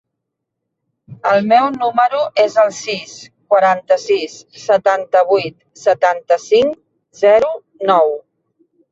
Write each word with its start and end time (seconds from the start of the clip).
El 1.31 1.43
meu 1.49 1.65
número 1.73 2.21
es 2.43 2.55
el 2.61 2.71
sis, 2.77 3.11
quaranta-sis, 3.53 4.37
setanta-vuit, 4.61 5.57
setanta-cinc, 5.81 6.79
zero, 7.21 7.53
nou. 7.91 8.11